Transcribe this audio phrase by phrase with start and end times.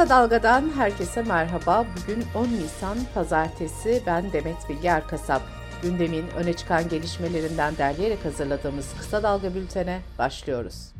[0.00, 1.86] Kısa Dalga'dan herkese merhaba.
[1.96, 4.02] Bugün 10 Nisan Pazartesi.
[4.06, 5.42] Ben Demet Bilge Erkasap.
[5.82, 10.92] Gündemin öne çıkan gelişmelerinden derleyerek hazırladığımız Kısa Dalga bültene başlıyoruz.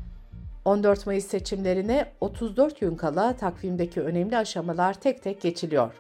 [0.65, 5.95] 14 Mayıs seçimlerine 34 gün kala takvimdeki önemli aşamalar tek tek geçiliyor.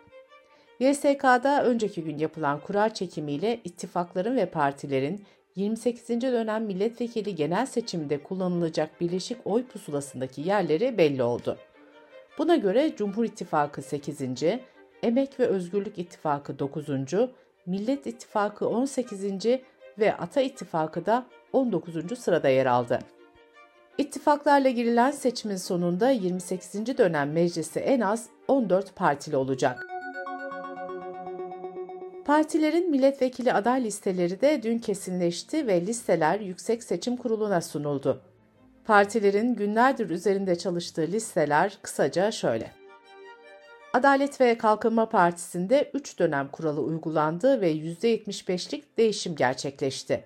[0.80, 5.24] YSK'da önceki gün yapılan kura çekimiyle ittifakların ve partilerin
[5.56, 6.08] 28.
[6.08, 11.56] dönem milletvekili genel seçiminde kullanılacak birleşik oy pusulasındaki yerleri belli oldu.
[12.40, 14.18] Buna göre Cumhur İttifakı 8.
[15.02, 16.86] Emek ve Özgürlük İttifakı 9.
[17.66, 19.24] Millet İttifakı 18.
[19.98, 22.18] ve Ata İttifakı da 19.
[22.18, 22.98] sırada yer aldı.
[23.98, 26.98] İttifaklarla girilen seçimin sonunda 28.
[26.98, 29.86] dönem meclisi en az 14 partili olacak.
[32.24, 38.29] Partilerin milletvekili aday listeleri de dün kesinleşti ve listeler Yüksek Seçim Kurulu'na sunuldu.
[38.90, 42.72] Partilerin günlerdir üzerinde çalıştığı listeler kısaca şöyle.
[43.92, 50.24] Adalet ve Kalkınma Partisi'nde 3 dönem kuralı uygulandı ve %75'lik değişim gerçekleşti.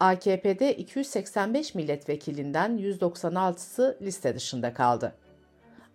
[0.00, 5.14] AKP'de 285 milletvekilinden 196'sı liste dışında kaldı.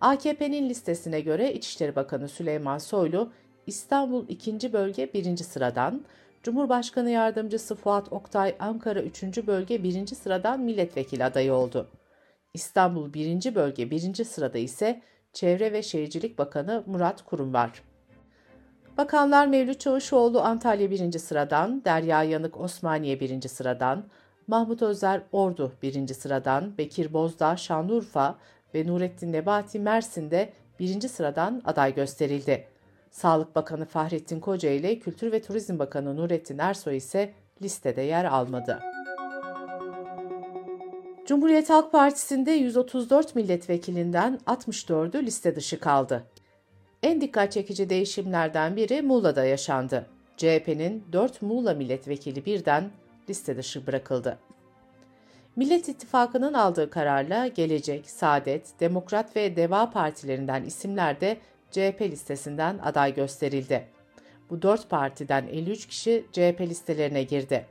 [0.01, 3.31] AKP'nin listesine göre İçişleri Bakanı Süleyman Soylu,
[3.67, 4.73] İstanbul 2.
[4.73, 5.37] Bölge 1.
[5.37, 6.05] sıradan,
[6.43, 9.23] Cumhurbaşkanı Yardımcısı Fuat Oktay Ankara 3.
[9.47, 10.07] Bölge 1.
[10.07, 11.89] sıradan milletvekili adayı oldu.
[12.53, 13.55] İstanbul 1.
[13.55, 14.23] Bölge 1.
[14.23, 15.01] sırada ise
[15.33, 17.83] Çevre ve Şehircilik Bakanı Murat Kurum var.
[18.97, 21.19] Bakanlar Mevlüt Çavuşoğlu Antalya 1.
[21.19, 23.47] sıradan, Derya Yanık Osmaniye 1.
[23.47, 24.05] sıradan,
[24.47, 26.07] Mahmut Özer Ordu 1.
[26.07, 28.35] sıradan, Bekir Bozdağ Şanlıurfa
[28.75, 31.07] ve Nurettin Nebati Mersin'de 1.
[31.07, 32.72] sıradan aday gösterildi.
[33.13, 38.79] Sağlık Bakanı Fahrettin Koca ile Kültür ve Turizm Bakanı Nurettin Ersoy ise listede yer almadı.
[41.25, 46.23] Cumhuriyet Halk Partisi'nde 134 milletvekilinden 64'ü liste dışı kaldı.
[47.03, 50.05] En dikkat çekici değişimlerden biri Muğla'da yaşandı.
[50.37, 52.91] CHP'nin 4 Muğla milletvekili birden
[53.29, 54.37] liste dışı bırakıldı.
[55.55, 61.37] Millet İttifakı'nın aldığı kararla Gelecek, Saadet, Demokrat ve Deva partilerinden isimler de
[61.73, 63.87] CHP listesinden aday gösterildi.
[64.49, 67.65] Bu dört partiden 53 kişi CHP listelerine girdi.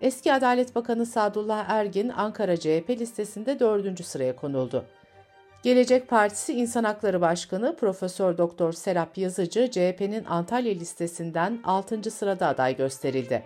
[0.00, 4.84] Eski Adalet Bakanı Sadullah Ergin Ankara CHP listesinde dördüncü sıraya konuldu.
[5.62, 12.10] Gelecek Partisi İnsan Hakları Başkanı Profesör Doktor Serap Yazıcı CHP'nin Antalya listesinden 6.
[12.10, 13.42] sırada aday gösterildi.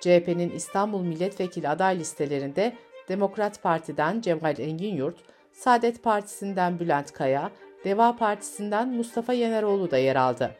[0.00, 2.76] CHP'nin İstanbul Milletvekili aday listelerinde
[3.08, 5.16] Demokrat Parti'den Cemal Enginyurt,
[5.52, 7.50] Saadet Partisi'nden Bülent Kaya,
[7.84, 10.50] Deva Partisi'nden Mustafa Yeneroğlu da yer aldı.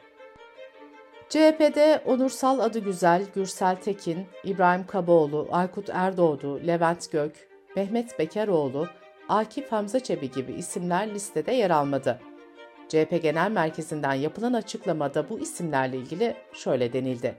[1.29, 8.89] CHP'de Onursal Adı Güzel, Gürsel Tekin, İbrahim Kabaoğlu, Aykut Erdoğdu, Levent Gök, Mehmet Bekaroğlu,
[9.29, 12.21] Akif Hamza Çebi gibi isimler listede yer almadı.
[12.89, 17.35] CHP Genel Merkezi'nden yapılan açıklamada bu isimlerle ilgili şöyle denildi.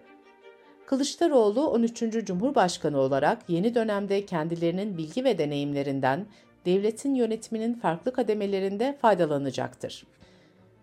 [0.86, 2.00] Kılıçdaroğlu 13.
[2.26, 6.26] Cumhurbaşkanı olarak yeni dönemde kendilerinin bilgi ve deneyimlerinden
[6.66, 10.04] devletin yönetiminin farklı kademelerinde faydalanacaktır.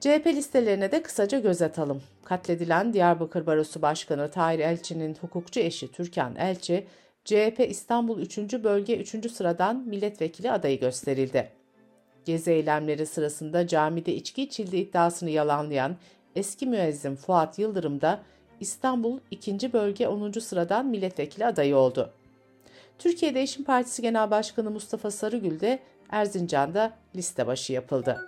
[0.01, 2.03] CHP listelerine de kısaca göz atalım.
[2.25, 6.87] Katledilen Diyarbakır Barosu Başkanı Tahir Elçi'nin hukukçu eşi Türkan Elçi,
[7.25, 8.39] CHP İstanbul 3.
[8.39, 9.33] Bölge 3.
[9.33, 11.49] sıradan milletvekili adayı gösterildi.
[12.25, 15.97] Gezi eylemleri sırasında camide içki içildi iddiasını yalanlayan
[16.37, 18.21] eski müezzin Fuat Yıldırım da
[18.61, 19.73] İstanbul 2.
[19.73, 20.33] Bölge 10.
[20.33, 22.13] sıradan milletvekili adayı oldu.
[22.99, 25.79] Türkiye Değişim Partisi Genel Başkanı Mustafa Sarıgül de
[26.11, 28.27] Erzincan'da liste başı yapıldı.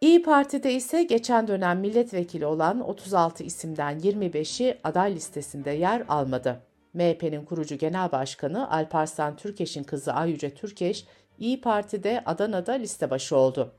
[0.00, 6.60] İyi Parti'de ise geçen dönem milletvekili olan 36 isimden 25'i aday listesinde yer almadı.
[6.94, 11.06] MHP'nin kurucu genel başkanı Alparslan Türkeş'in kızı Ayyüce Türkeş,
[11.38, 13.72] İyi Parti'de Adana'da liste başı oldu.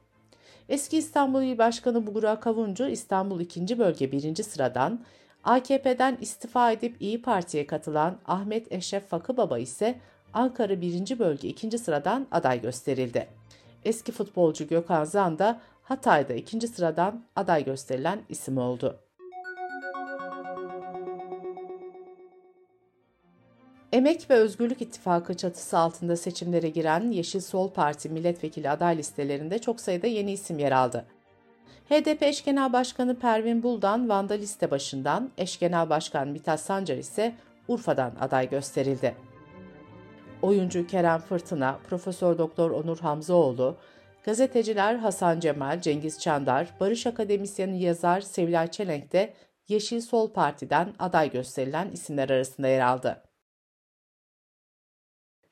[0.69, 3.79] Eski İstanbul İl Başkanı Buğra Kavuncu İstanbul 2.
[3.79, 4.43] Bölge 1.
[4.43, 4.99] sıradan,
[5.43, 9.99] AKP'den istifa edip İyi Parti'ye katılan Ahmet Eşref Fakıbaba ise
[10.33, 11.19] Ankara 1.
[11.19, 11.77] Bölge 2.
[11.77, 13.27] sıradan aday gösterildi.
[13.85, 16.67] Eski futbolcu Gökhan Zan da Hatay'da 2.
[16.67, 18.99] sıradan aday gösterilen isim oldu.
[23.91, 29.81] Emek ve Özgürlük İttifakı çatısı altında seçimlere giren Yeşil Sol Parti milletvekili aday listelerinde çok
[29.81, 31.05] sayıda yeni isim yer aldı.
[31.89, 37.35] HDP eş genel başkanı Pervin Buldan Van'da liste başından, eş genel başkan Mithat Sancar ise
[37.67, 39.15] Urfa'dan aday gösterildi.
[40.41, 43.77] Oyuncu Kerem Fırtına, Profesör Doktor Onur Hamzaoğlu,
[44.23, 49.33] gazeteciler Hasan Cemal, Cengiz Çandar, Barış Akademisyeni yazar Sevilay Çelenk de
[49.67, 53.28] Yeşil Sol Parti'den aday gösterilen isimler arasında yer aldı.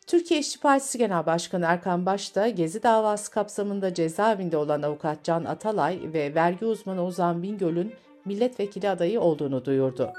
[0.07, 5.45] Türkiye İşçi Partisi Genel Başkanı Erkan Baş da Gezi davası kapsamında cezaevinde olan avukat Can
[5.45, 7.93] Atalay ve vergi uzmanı Ozan Bingöl'ün
[8.25, 10.13] milletvekili adayı olduğunu duyurdu.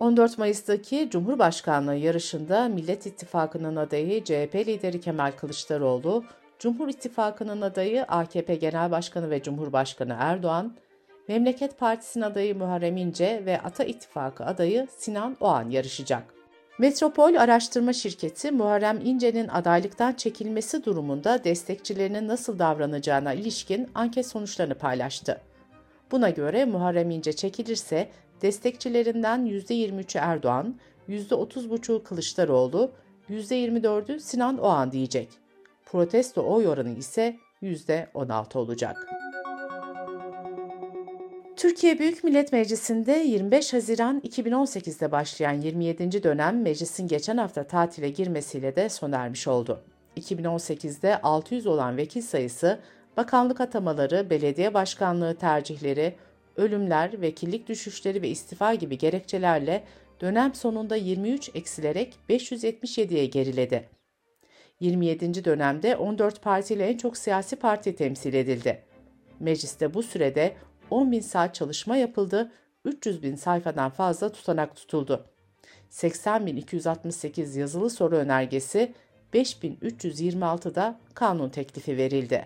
[0.00, 6.24] 14 Mayıs'taki Cumhurbaşkanlığı yarışında Millet İttifakı'nın adayı CHP lideri Kemal Kılıçdaroğlu,
[6.58, 10.76] Cumhur İttifakı'nın adayı AKP Genel Başkanı ve Cumhurbaşkanı Erdoğan,
[11.28, 16.37] Memleket Partisi'nin adayı Muharrem İnce ve Ata İttifakı adayı Sinan Oğan yarışacak.
[16.78, 25.40] Metropol Araştırma Şirketi Muharrem İnce'nin adaylıktan çekilmesi durumunda destekçilerinin nasıl davranacağına ilişkin anket sonuçlarını paylaştı.
[26.10, 28.08] Buna göre Muharrem İnce çekilirse
[28.42, 30.74] destekçilerinden %23'ü Erdoğan,
[31.08, 32.90] %30,5'u Kılıçdaroğlu,
[33.30, 35.28] %24'ü Sinan Oğan diyecek.
[35.86, 39.08] Protesto oy oranı ise %16 olacak.
[41.58, 46.22] Türkiye Büyük Millet Meclisi'nde 25 Haziran 2018'de başlayan 27.
[46.22, 49.80] dönem meclisin geçen hafta tatile girmesiyle de sona ermiş oldu.
[50.16, 52.80] 2018'de 600 olan vekil sayısı,
[53.16, 56.14] bakanlık atamaları, belediye başkanlığı tercihleri,
[56.56, 59.84] ölümler, vekillik düşüşleri ve istifa gibi gerekçelerle
[60.20, 63.88] dönem sonunda 23 eksilerek 577'ye geriledi.
[64.80, 65.44] 27.
[65.44, 68.82] dönemde 14 partiyle en çok siyasi parti temsil edildi.
[69.40, 70.54] Mecliste bu sürede
[70.90, 72.52] 10 bin saat çalışma yapıldı,
[72.84, 75.26] 300 bin sayfadan fazla tutanak tutuldu.
[75.90, 78.92] 80.268 yazılı soru önergesi,
[79.34, 82.44] 5326'da kanun teklifi verildi.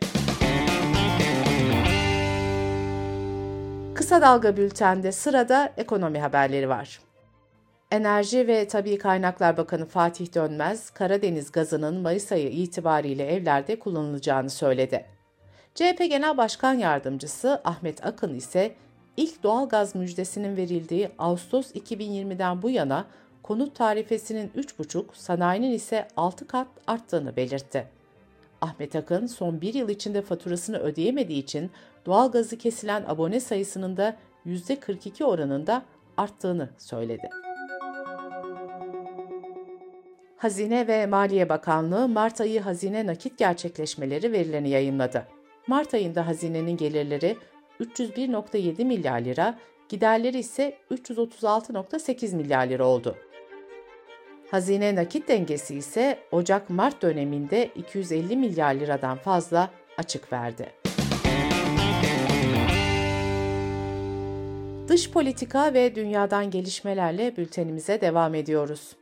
[3.94, 7.00] Kısa Dalga Bülten'de sırada ekonomi haberleri var.
[7.90, 15.04] Enerji ve Tabi Kaynaklar Bakanı Fatih Dönmez, Karadeniz gazının Mayıs ayı itibariyle evlerde kullanılacağını söyledi.
[15.74, 18.74] CHP Genel Başkan Yardımcısı Ahmet Akın ise
[19.16, 23.06] ilk doğal gaz müjdesinin verildiği Ağustos 2020'den bu yana
[23.42, 27.88] konut tarifesinin 3,5, sanayinin ise 6 kat arttığını belirtti.
[28.60, 31.70] Ahmet Akın son bir yıl içinde faturasını ödeyemediği için
[32.06, 34.16] doğalgazı kesilen abone sayısının da
[34.46, 35.82] %42 oranında
[36.16, 37.30] arttığını söyledi.
[40.36, 45.26] Hazine ve Maliye Bakanlığı Mart ayı hazine nakit gerçekleşmeleri verilerini yayınladı.
[45.66, 47.36] Mart ayında hazinenin gelirleri
[47.80, 53.16] 301.7 milyar lira, giderleri ise 336.8 milyar lira oldu.
[54.50, 60.72] Hazine nakit dengesi ise Ocak-Mart döneminde 250 milyar liradan fazla açık verdi.
[64.88, 68.96] Dış politika ve dünyadan gelişmelerle bültenimize devam ediyoruz.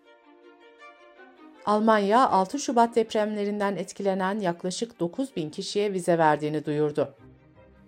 [1.66, 7.14] Almanya 6 Şubat depremlerinden etkilenen yaklaşık 9 bin kişiye vize verdiğini duyurdu.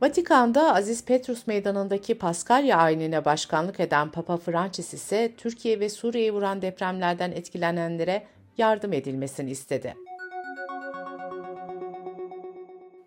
[0.02, 6.62] Vatikan'da Aziz Petrus Meydanı'ndaki Paskalya ayinine başkanlık eden Papa Francis ise Türkiye ve Suriye'yi vuran
[6.62, 8.22] depremlerden etkilenenlere
[8.58, 9.94] yardım edilmesini istedi.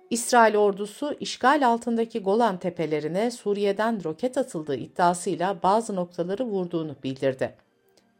[0.10, 7.65] İsrail ordusu işgal altındaki Golan tepelerine Suriye'den roket atıldığı iddiasıyla bazı noktaları vurduğunu bildirdi.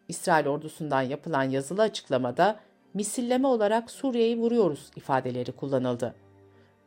[0.08, 2.60] İsrail ordusundan yapılan yazılı açıklamada
[2.94, 6.16] misilleme olarak Suriye'yi vuruyoruz ifadeleri kullanıldı.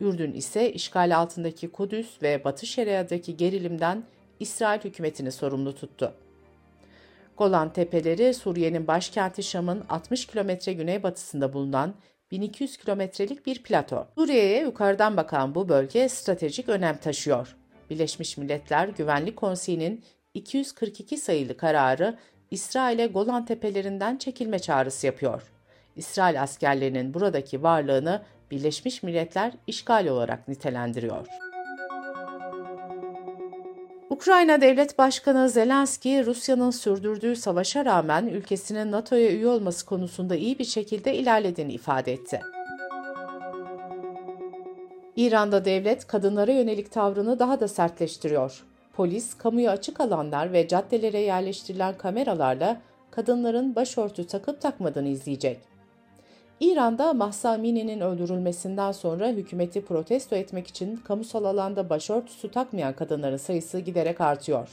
[0.01, 4.05] Ürdün ise işgal altındaki Kudüs ve Batı Şeria'daki gerilimden
[4.41, 6.15] İsrail hükümetini sorumlu tuttu.
[7.37, 11.95] Golan Tepeleri Suriye'nin başkenti Şam'ın 60 kilometre güneybatısında bulunan
[12.31, 14.07] 1200 kilometrelik bir plato.
[14.15, 17.57] Suriye'ye yukarıdan bakan bu bölge stratejik önem taşıyor.
[17.91, 20.05] Birleşmiş Milletler Güvenlik Konseyi'nin
[20.35, 22.19] 242 sayılı kararı
[22.51, 25.43] İsrail'e Golan Tepelerinden çekilme çağrısı yapıyor.
[25.97, 31.27] İsrail askerlerinin buradaki varlığını Birleşmiş Milletler işgal olarak nitelendiriyor.
[34.11, 40.65] Ukrayna Devlet Başkanı Zelenski, Rusya'nın sürdürdüğü savaşa rağmen ülkesinin NATO'ya üye olması konusunda iyi bir
[40.65, 42.41] şekilde ilerlediğini ifade etti.
[45.17, 48.65] İran'da devlet kadınlara yönelik tavrını daha da sertleştiriyor.
[48.99, 55.61] Polis, kamuya açık alanlar ve caddelere yerleştirilen kameralarla kadınların başörtü takıp takmadığını izleyecek.
[56.61, 63.81] İran'da Mahsa Amini'nin öldürülmesinden sonra hükümeti protesto etmek için kamusal alanda başörtüsü takmayan kadınların sayısı
[63.81, 64.69] giderek artıyor.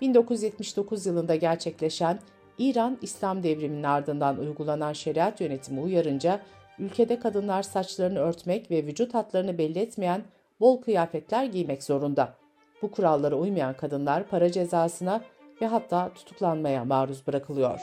[0.00, 2.18] 1979 yılında gerçekleşen
[2.58, 6.40] İran İslam devriminin ardından uygulanan şeriat yönetimi uyarınca
[6.78, 10.22] ülkede kadınlar saçlarını örtmek ve vücut hatlarını belli etmeyen
[10.60, 12.39] bol kıyafetler giymek zorunda.
[12.82, 15.24] Bu kurallara uymayan kadınlar para cezasına
[15.62, 17.80] ve hatta tutuklanmaya maruz bırakılıyor.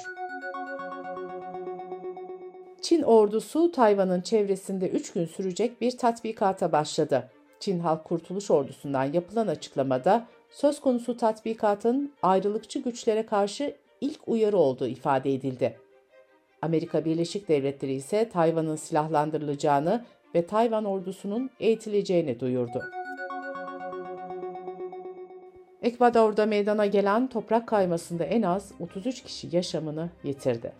[2.82, 7.30] Çin ordusu Tayvan'ın çevresinde 3 gün sürecek bir tatbikata başladı.
[7.60, 14.88] Çin Halk Kurtuluş Ordusu'ndan yapılan açıklamada söz konusu tatbikatın ayrılıkçı güçlere karşı ilk uyarı olduğu
[14.88, 15.77] ifade edildi.
[16.62, 22.84] Amerika Birleşik Devletleri ise Tayvan'ın silahlandırılacağını ve Tayvan ordusunun eğitileceğini duyurdu.
[25.81, 30.74] Ekvador'da meydana gelen toprak kaymasında en az 33 kişi yaşamını yitirdi.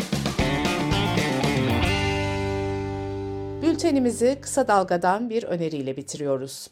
[3.62, 6.68] Bültenimizi kısa dalgadan bir öneriyle bitiriyoruz.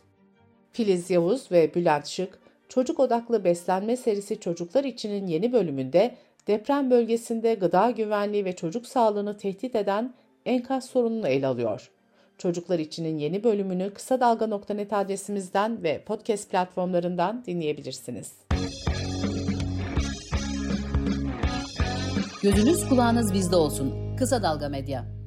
[0.71, 2.39] Filiz Yavuz ve Bülent Şık,
[2.69, 6.15] Çocuk Odaklı Beslenme serisi Çocuklar İçin'in yeni bölümünde
[6.47, 10.13] deprem bölgesinde gıda güvenliği ve çocuk sağlığını tehdit eden
[10.45, 11.91] enkaz sorununu ele alıyor.
[12.37, 18.33] Çocuklar İçin'in yeni bölümünü kısa dalga.net adresimizden ve podcast platformlarından dinleyebilirsiniz.
[22.43, 24.15] Gözünüz kulağınız bizde olsun.
[24.17, 25.24] Kısa Dalga Medya.